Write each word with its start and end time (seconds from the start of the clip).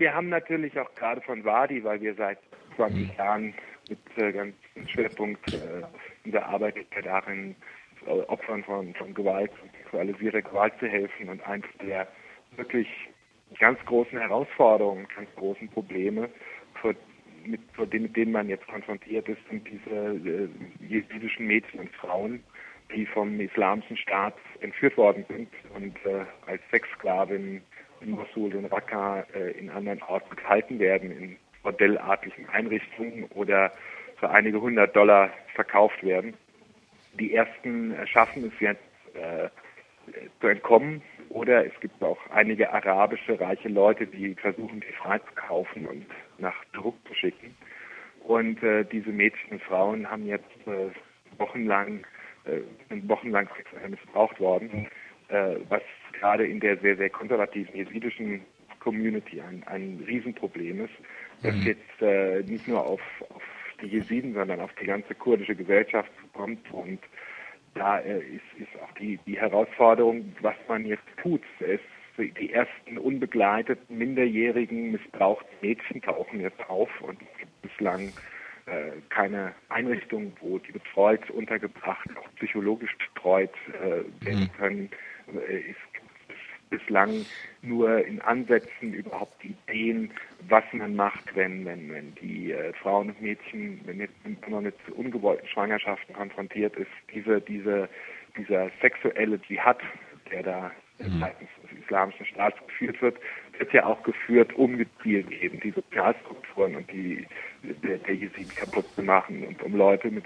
wir 0.00 0.14
haben 0.14 0.30
natürlich 0.30 0.78
auch 0.78 0.92
gerade 0.94 1.20
von 1.20 1.44
Wadi, 1.44 1.84
weil 1.84 2.00
wir 2.00 2.14
seit 2.14 2.38
20 2.76 2.98
mhm. 2.98 3.10
Jahren 3.16 3.54
mit 3.88 3.98
äh, 4.16 4.32
ganz 4.32 4.54
Schwerpunkt 4.86 5.52
äh, 5.52 5.82
unserer 6.24 6.46
Arbeit 6.46 6.76
darin, 7.04 7.54
äh, 8.06 8.10
Opfern 8.10 8.64
von, 8.64 8.94
von 8.94 9.12
Gewalt, 9.12 9.52
sexualisierter 9.82 10.42
Gewalt 10.42 10.72
zu 10.80 10.86
helfen. 10.86 11.28
Und 11.28 11.46
eins 11.46 11.66
der 11.82 12.08
wirklich 12.56 12.88
ganz 13.58 13.78
großen 13.84 14.18
Herausforderungen, 14.18 15.06
ganz 15.14 15.28
großen 15.36 15.68
Probleme, 15.68 16.30
vor, 16.80 16.94
mit, 17.44 17.60
vor 17.74 17.86
denen, 17.86 18.04
mit 18.04 18.16
denen 18.16 18.32
man 18.32 18.48
jetzt 18.48 18.66
konfrontiert 18.68 19.28
ist, 19.28 19.40
sind 19.50 19.68
diese 19.68 19.90
äh, 19.90 20.48
jesidischen 20.80 21.46
Mädchen 21.46 21.80
und 21.80 21.90
Frauen, 21.96 22.42
die 22.94 23.06
vom 23.06 23.40
Islamischen 23.40 23.96
Staat 23.96 24.34
entführt 24.60 24.96
worden 24.96 25.24
sind 25.28 25.48
und 25.74 25.96
äh, 26.04 26.24
als 26.46 26.60
Sexsklavinnen 26.70 27.62
in 28.00 28.10
Mosul, 28.10 28.54
in 28.54 28.64
Raqqa, 28.66 29.26
äh, 29.34 29.52
in 29.58 29.70
anderen 29.70 30.02
Orten 30.02 30.34
gehalten 30.36 30.78
werden, 30.78 31.10
in 31.10 31.36
modellartigen 31.62 32.48
Einrichtungen 32.48 33.24
oder 33.34 33.72
für 34.18 34.30
einige 34.30 34.60
hundert 34.60 34.94
Dollar 34.96 35.30
verkauft 35.54 36.02
werden. 36.02 36.34
Die 37.14 37.34
ersten 37.34 37.94
schaffen 38.06 38.52
es 38.52 38.60
jetzt 38.60 38.80
äh, 39.14 39.48
zu 40.40 40.46
entkommen 40.48 41.02
oder 41.28 41.64
es 41.64 41.72
gibt 41.80 42.02
auch 42.02 42.18
einige 42.30 42.72
arabische 42.72 43.38
reiche 43.40 43.68
Leute, 43.68 44.06
die 44.06 44.34
versuchen, 44.34 44.80
die 44.80 44.92
frei 44.94 45.18
zu 45.18 45.32
kaufen 45.34 45.86
und 45.86 46.06
nach 46.38 46.64
Druck 46.72 46.96
zu 47.06 47.14
schicken. 47.14 47.54
Und 48.24 48.62
äh, 48.62 48.84
diese 48.84 49.10
Mädchen 49.10 49.52
und 49.52 49.62
Frauen 49.62 50.10
haben 50.10 50.26
jetzt 50.26 50.66
äh, 50.66 50.90
wochenlang, 51.38 52.04
wochenlang 53.08 53.48
sexuell 53.56 53.90
missbraucht 53.90 54.40
worden, 54.40 54.88
äh, 55.28 55.56
was 55.68 55.82
gerade 56.18 56.46
in 56.46 56.60
der 56.60 56.76
sehr, 56.78 56.96
sehr 56.96 57.10
konservativen 57.10 57.74
jesidischen 57.74 58.42
Community 58.80 59.40
ein, 59.40 59.62
ein 59.66 60.02
Riesenproblem 60.06 60.84
ist, 60.84 60.94
das 61.42 61.54
mhm. 61.54 61.62
jetzt 61.62 62.02
äh, 62.02 62.42
nicht 62.42 62.66
nur 62.66 62.84
auf, 62.84 63.00
auf 63.28 63.42
die 63.82 63.86
Jesiden, 63.86 64.34
sondern 64.34 64.60
auf 64.60 64.70
die 64.80 64.86
ganze 64.86 65.14
kurdische 65.14 65.54
Gesellschaft 65.54 66.10
kommt. 66.32 66.70
Und 66.72 66.98
da 67.74 67.98
äh, 67.98 68.18
ist, 68.18 68.60
ist 68.60 68.82
auch 68.82 68.92
die, 68.98 69.18
die 69.26 69.38
Herausforderung, 69.38 70.34
was 70.40 70.56
man 70.68 70.84
jetzt 70.86 71.04
tut. 71.22 71.42
Es, 71.60 71.80
die 72.18 72.52
ersten 72.52 72.98
unbegleiteten, 72.98 73.96
minderjährigen, 73.96 74.92
missbrauchten 74.92 75.56
Mädchen 75.62 76.02
tauchen 76.02 76.40
jetzt 76.40 76.68
auf 76.68 76.90
und 77.00 77.18
es 77.22 77.38
gibt 77.38 77.62
bislang 77.62 78.08
äh, 78.08 78.39
keine 79.08 79.54
Einrichtung, 79.68 80.32
wo 80.40 80.58
die 80.58 80.72
betreut, 80.72 81.28
untergebracht, 81.30 82.08
auch 82.16 82.34
psychologisch 82.36 82.96
betreut 83.14 83.54
äh, 83.68 84.24
werden 84.24 84.42
mhm. 84.44 84.52
können. 84.58 84.90
Äh, 85.48 85.70
es 85.70 85.76
bislang 86.70 87.26
nur 87.62 88.04
in 88.06 88.20
Ansätzen 88.22 88.94
überhaupt 88.94 89.44
Ideen, 89.44 90.10
was 90.48 90.64
man 90.72 90.94
macht, 90.94 91.34
wenn, 91.34 91.64
wenn, 91.64 91.92
wenn 91.92 92.14
die 92.14 92.52
äh, 92.52 92.72
Frauen 92.74 93.10
und 93.10 93.20
Mädchen, 93.20 93.80
wenn 93.84 93.98
jetzt 94.00 94.14
man 94.48 94.62
mit 94.62 94.76
ungewollten 94.94 95.46
Schwangerschaften 95.48 96.14
konfrontiert 96.14 96.76
ist, 96.76 96.90
diese, 97.12 97.40
diese, 97.40 97.88
dieser 98.36 98.70
sexuelle 98.80 99.40
Dschihad, 99.42 99.80
der 100.30 100.42
da 100.42 100.70
mhm. 100.98 101.20
seitens 101.20 101.48
des 101.62 101.69
islamischen 101.90 102.26
Staats 102.26 102.56
geführt 102.66 103.02
wird, 103.02 103.16
wird 103.58 103.72
ja 103.72 103.84
auch 103.84 104.02
geführt, 104.04 104.54
um 104.54 104.78
gezielt 104.78 105.30
eben 105.30 105.60
die 105.60 105.70
Sozialstrukturen 105.70 106.76
und 106.76 106.90
die 106.90 107.26
der, 107.62 107.98
der 107.98 108.14
Jesiden 108.14 108.54
kaputt 108.54 108.86
zu 108.94 109.02
machen 109.02 109.44
und 109.44 109.62
um 109.62 109.76
Leute 109.76 110.10
mit, 110.10 110.24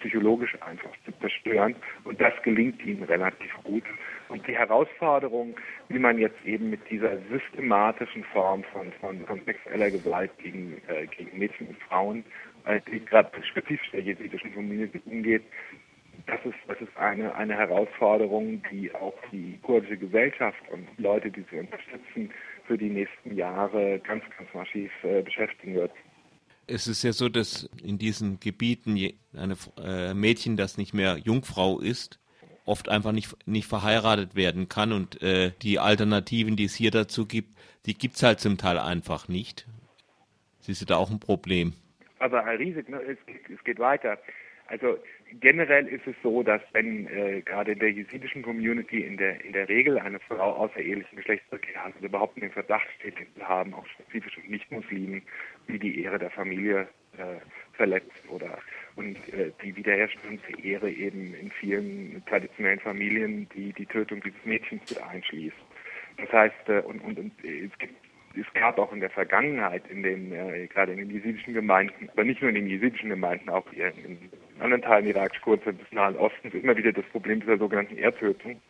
psychologisch 0.00 0.54
einfach 0.60 0.90
zu 1.04 1.12
zerstören. 1.20 1.74
Und 2.04 2.20
das 2.20 2.34
gelingt 2.42 2.84
ihnen 2.84 3.02
relativ 3.04 3.52
gut. 3.64 3.84
Und 4.28 4.46
die 4.46 4.56
Herausforderung, 4.56 5.56
wie 5.88 5.98
man 5.98 6.18
jetzt 6.18 6.44
eben 6.44 6.68
mit 6.70 6.80
dieser 6.90 7.16
systematischen 7.30 8.24
Form 8.24 8.64
von, 8.64 8.92
von, 9.00 9.24
von 9.24 9.40
sexueller 9.46 9.90
Gewalt 9.90 10.30
gegen, 10.38 10.82
äh, 10.88 11.06
gegen 11.06 11.38
Mädchen 11.38 11.68
und 11.68 11.78
Frauen, 11.84 12.24
äh, 12.66 12.80
die 12.90 13.02
gerade 13.04 13.30
spezifisch 13.42 13.90
der 13.92 14.00
jesidischen 14.00 14.52
Community 14.52 15.00
umgeht, 15.06 15.44
das 16.26 16.44
ist, 16.44 16.56
das 16.66 16.80
ist 16.80 16.96
eine, 16.96 17.34
eine 17.34 17.54
Herausforderung, 17.54 18.62
die 18.70 18.92
auch 18.94 19.14
die 19.30 19.58
kurdische 19.62 19.96
Gesellschaft 19.96 20.58
und 20.72 20.86
Leute, 20.98 21.30
die 21.30 21.44
sie 21.50 21.58
unterstützen, 21.60 22.30
für 22.66 22.76
die 22.76 22.90
nächsten 22.90 23.36
Jahre 23.36 24.00
ganz, 24.00 24.24
ganz 24.36 24.52
massiv 24.52 24.90
äh, 25.04 25.22
beschäftigen 25.22 25.74
wird. 25.74 25.92
Es 26.66 26.88
ist 26.88 27.04
ja 27.04 27.12
so, 27.12 27.28
dass 27.28 27.70
in 27.82 27.98
diesen 27.98 28.40
Gebieten 28.40 28.98
eine 29.36 29.56
äh, 29.78 30.14
Mädchen, 30.14 30.56
das 30.56 30.78
nicht 30.78 30.94
mehr 30.94 31.16
Jungfrau 31.16 31.78
ist, 31.78 32.18
oft 32.64 32.88
einfach 32.88 33.12
nicht, 33.12 33.36
nicht 33.46 33.68
verheiratet 33.68 34.34
werden 34.34 34.68
kann 34.68 34.92
und 34.92 35.22
äh, 35.22 35.52
die 35.62 35.78
Alternativen, 35.78 36.56
die 36.56 36.64
es 36.64 36.74
hier 36.74 36.90
dazu 36.90 37.26
gibt, 37.26 37.56
die 37.86 37.94
gibt 37.94 38.16
es 38.16 38.22
halt 38.24 38.40
zum 38.40 38.58
Teil 38.58 38.78
einfach 38.78 39.28
nicht. 39.28 39.68
Siehst 40.58 40.80
du 40.82 40.86
da 40.86 40.96
auch 40.96 41.10
ein 41.12 41.20
Problem? 41.20 41.74
Aber 42.18 42.44
Herr 42.44 42.58
Riesig, 42.58 42.88
ne, 42.88 43.00
es, 43.02 43.18
es 43.48 43.62
geht 43.62 43.78
weiter. 43.78 44.18
Also 44.68 44.98
generell 45.40 45.86
ist 45.86 46.06
es 46.06 46.14
so, 46.22 46.42
dass 46.42 46.60
wenn 46.72 47.06
äh, 47.06 47.40
gerade 47.42 47.72
in 47.72 47.78
der 47.78 47.92
jesidischen 47.92 48.42
Community 48.42 49.02
in 49.02 49.16
der 49.16 49.44
in 49.44 49.52
der 49.52 49.68
Regel 49.68 49.98
eine 49.98 50.18
Frau 50.18 50.54
außerehelichen 50.54 51.16
Geschlechtsverkehr 51.16 51.84
hat 51.84 51.94
und 51.96 52.04
überhaupt 52.04 52.40
den 52.40 52.50
Verdacht 52.50 52.86
steht, 52.98 53.14
zu 53.36 53.48
haben, 53.48 53.74
auch 53.74 53.86
spezifisch 53.86 54.38
Nicht-Muslimen, 54.46 55.22
die 55.68 55.78
die 55.78 56.02
Ehre 56.02 56.18
der 56.18 56.30
Familie 56.30 56.88
äh, 57.16 57.36
verletzt 57.74 58.28
oder 58.28 58.58
und 58.96 59.16
äh, 59.32 59.52
die 59.62 59.76
Wiederherstellung 59.76 60.40
der 60.48 60.64
Ehre 60.64 60.90
eben 60.90 61.34
in 61.34 61.50
vielen 61.52 62.22
traditionellen 62.26 62.80
Familien 62.80 63.48
die 63.54 63.72
die 63.72 63.86
Tötung 63.86 64.20
dieses 64.22 64.44
Mädchens 64.44 64.82
mit 64.90 65.00
einschließt. 65.00 65.56
Das 66.18 66.32
heißt, 66.32 66.68
äh, 66.68 66.80
und, 66.80 67.00
und, 67.04 67.18
und 67.18 67.32
es 67.44 67.78
gibt 67.78 67.94
es 68.38 68.52
gab 68.52 68.78
auch 68.78 68.92
in 68.92 69.00
der 69.00 69.10
Vergangenheit 69.10 69.88
in 69.88 70.02
den, 70.02 70.32
äh, 70.32 70.66
gerade 70.66 70.92
in 70.92 70.98
den 70.98 71.10
jesidischen 71.10 71.54
Gemeinden, 71.54 72.10
aber 72.10 72.24
nicht 72.24 72.40
nur 72.42 72.50
in 72.50 72.56
den 72.56 72.66
jesidischen 72.66 73.08
Gemeinden, 73.08 73.48
auch 73.48 73.64
hier 73.72 73.88
in, 74.04 74.18
in 74.56 74.62
anderen 74.62 74.82
Teilen 74.82 75.06
Iraks, 75.06 75.40
kurz 75.42 75.62
des 75.64 75.76
Nahen 75.92 76.16
Ostens, 76.16 76.54
immer 76.54 76.76
wieder 76.76 76.92
das 76.92 77.04
Problem 77.06 77.40
dieser 77.40 77.58
sogenannten 77.58 77.96
Erdtötung. 77.96 78.60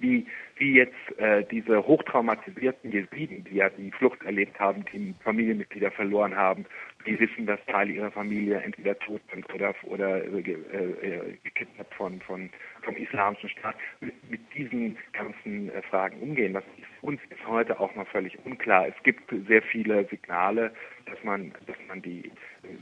Wie, 0.00 0.26
wie 0.56 0.74
jetzt 0.74 1.18
äh, 1.18 1.44
diese 1.50 1.84
hochtraumatisierten 1.84 2.92
Jesiden, 2.92 3.42
die 3.42 3.56
ja 3.56 3.68
die 3.68 3.90
Flucht 3.90 4.22
erlebt 4.22 4.60
haben, 4.60 4.84
die 4.92 5.12
Familienmitglieder 5.24 5.90
verloren 5.90 6.36
haben, 6.36 6.66
die 7.04 7.18
wissen, 7.18 7.46
dass 7.46 7.58
Teile 7.66 7.92
ihrer 7.92 8.12
Familie 8.12 8.60
entweder 8.60 8.96
tot 9.00 9.20
sind 9.32 9.52
oder, 9.52 9.74
oder 9.82 10.22
äh, 10.22 10.38
äh, 10.38 11.36
gekidnappt 11.42 11.94
von, 11.94 12.20
von, 12.20 12.48
vom 12.82 12.96
islamischen 12.96 13.48
Staat, 13.48 13.74
mit, 14.00 14.30
mit 14.30 14.40
diesen 14.54 14.96
ganzen 15.12 15.68
äh, 15.72 15.82
Fragen 15.82 16.20
umgehen. 16.20 16.54
Was 16.54 16.64
uns 17.02 17.20
bis 17.28 17.38
heute 17.46 17.80
auch 17.80 17.92
noch 17.96 18.06
völlig 18.08 18.38
unklar. 18.44 18.86
Es 18.86 19.02
gibt 19.02 19.32
sehr 19.48 19.62
viele 19.62 20.04
Signale, 20.08 20.72
dass 21.06 21.22
man, 21.24 21.52
dass 21.66 21.76
man 21.88 22.02
die 22.02 22.30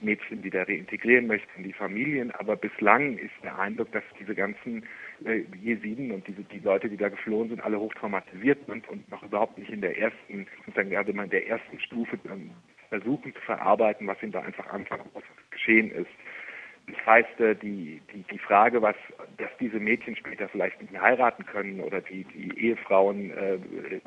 Mädchen 0.00 0.42
wieder 0.42 0.66
reintegrieren 0.68 1.26
möchte 1.26 1.48
in 1.56 1.64
die 1.64 1.72
Familien, 1.72 2.30
aber 2.32 2.56
bislang 2.56 3.18
ist 3.18 3.32
der 3.42 3.58
Eindruck, 3.58 3.90
dass 3.92 4.04
diese 4.18 4.34
ganzen 4.34 4.84
äh, 5.24 5.44
Jesiden 5.60 6.10
und 6.10 6.26
diese, 6.26 6.42
die 6.42 6.60
Leute, 6.60 6.88
die 6.88 6.96
da 6.96 7.08
geflohen 7.08 7.48
sind, 7.48 7.64
alle 7.64 7.78
hochtraumatisiert 7.78 8.66
sind 8.66 8.88
und 8.88 9.08
noch 9.10 9.22
überhaupt 9.22 9.58
nicht 9.58 9.70
in 9.70 9.80
der 9.80 9.98
ersten, 9.98 10.46
sozusagen 10.64 10.90
gerade 10.90 11.12
in 11.12 11.30
der 11.30 11.48
ersten 11.48 11.80
Stufe 11.80 12.18
versuchen 12.88 13.34
zu 13.34 13.40
verarbeiten, 13.40 14.06
was 14.06 14.22
ihnen 14.22 14.32
da 14.32 14.40
einfach 14.40 14.66
anfangs 14.66 15.04
geschehen 15.50 15.90
ist. 15.90 16.10
Das 16.88 17.06
heißt, 17.06 17.40
äh, 17.40 17.54
die, 17.54 18.00
die, 18.12 18.22
die 18.30 18.38
Frage, 18.38 18.82
was, 18.82 18.96
dass 19.38 19.50
diese 19.60 19.78
Mädchen 19.78 20.16
später 20.16 20.48
vielleicht 20.48 20.80
nicht 20.80 20.92
mehr 20.92 21.02
heiraten 21.02 21.46
können 21.46 21.80
oder 21.80 22.00
die, 22.00 22.24
die 22.24 22.58
Ehefrauen 22.58 23.30
äh, 23.30 23.58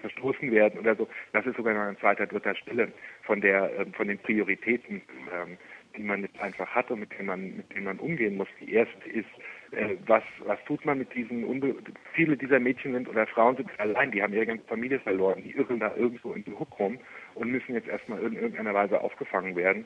verstoßen 0.02 0.52
werden 0.52 0.80
oder 0.80 0.96
so, 0.96 1.08
das 1.32 1.46
ist 1.46 1.56
sogar 1.56 1.74
noch 1.74 1.82
an 1.82 1.98
zweiter, 1.98 2.28
dritter 2.28 2.56
Stelle 2.56 2.92
von 3.24 3.40
der, 3.40 3.80
äh, 3.80 3.86
von 3.94 4.08
den 4.08 4.20
Prioritäten, 4.20 5.02
ähm, 5.34 5.58
die 5.96 6.04
man 6.04 6.24
jetzt 6.24 6.40
einfach 6.40 6.68
hat 6.68 6.92
und 6.92 7.00
mit 7.00 7.12
denen 7.14 7.28
man, 7.28 7.58
mit 7.58 7.74
denen 7.74 7.86
man 7.86 8.00
umgehen 8.00 8.36
muss. 8.36 8.50
Die 8.60 8.74
erste 8.74 9.10
ist, 9.10 9.30
äh, 9.72 9.96
was, 10.06 10.24
was 10.40 10.62
tut 10.66 10.86
man 10.86 10.98
mit 10.98 11.14
diesen, 11.14 11.46
Unbe 11.46 11.76
viele 12.14 12.36
dieser 12.36 12.60
Mädchen 12.60 12.94
sind 12.94 13.08
oder 13.08 13.26
Frauen 13.28 13.56
sind 13.56 13.70
allein, 13.80 14.12
die 14.12 14.22
haben 14.22 14.34
ihre 14.34 14.46
ganze 14.46 14.66
Familie 14.66 15.00
verloren, 15.00 15.42
die 15.44 15.52
irren 15.52 15.80
da 15.80 15.96
irgendwo 15.96 16.34
in 16.34 16.44
den 16.44 16.60
Huck 16.60 16.78
rum 16.78 17.00
und 17.36 17.52
müssen 17.52 17.74
jetzt 17.74 17.88
erstmal 17.88 18.22
in 18.22 18.36
irgendeiner 18.36 18.74
Weise 18.74 19.00
aufgefangen 19.00 19.56
werden. 19.56 19.86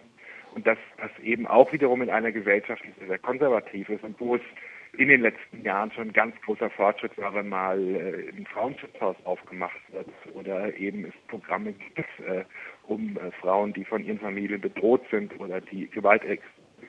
Und 0.56 0.66
dass 0.68 0.78
das 0.98 1.12
eben 1.24 1.48
auch 1.48 1.72
wiederum 1.72 2.02
in 2.02 2.10
einer 2.10 2.32
Gesellschaft, 2.32 2.84
die 2.84 3.06
sehr 3.06 3.20
konservativ 3.20 3.90
ist 3.90 4.04
und 4.04 4.20
wo 4.20 4.36
es 4.36 4.42
in 4.98 5.08
den 5.08 5.22
letzten 5.22 5.64
Jahren 5.64 5.92
schon 5.92 6.12
ganz 6.14 6.36
großer 6.42 6.70
Fortschritt 6.72 7.18
war, 7.18 7.34
wenn 7.34 7.50
mal 7.50 7.80
äh, 7.80 8.30
ein 8.36 8.46
Frauenschutzhaus 8.48 9.16
aufgemacht 9.24 9.80
wird 9.92 10.08
oder 10.34 10.76
eben 10.76 11.06
es 11.06 11.14
Programme 11.28 11.74
gibt, 11.74 12.00
äh, 12.28 12.44
um 12.88 13.18
äh, 13.18 13.32
Frauen, 13.40 13.74
die 13.74 13.86
von 13.86 14.04
ihren 14.04 14.20
Familien 14.20 14.62
bedroht 14.62 15.04
sind 15.12 15.40
oder 15.40 15.62
die 15.62 15.88
Gewalt, 15.90 16.24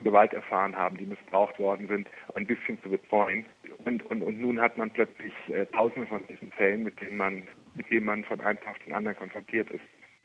Gewalt 0.03 0.33
erfahren 0.33 0.75
haben, 0.75 0.97
die 0.97 1.05
missbraucht 1.05 1.59
worden 1.59 1.87
sind, 1.87 2.07
ein 2.35 2.47
bisschen 2.47 2.81
zu 2.81 2.89
betreuen. 2.89 3.45
Und, 3.85 4.03
und, 4.07 4.23
und 4.23 4.39
nun 4.39 4.59
hat 4.59 4.77
man 4.77 4.89
plötzlich 4.89 5.33
äh, 5.49 5.65
tausende 5.67 6.07
von 6.07 6.25
diesen 6.27 6.51
Fällen, 6.53 6.83
mit 6.83 6.99
denen 7.01 7.17
man, 7.17 7.43
mit 7.75 7.89
denen 7.91 8.05
man 8.05 8.23
von 8.23 8.41
einem 8.41 8.59
Tag 8.61 8.83
den 8.85 8.93
anderen 8.93 9.17
konfrontiert 9.17 9.69
ist. 9.69 9.83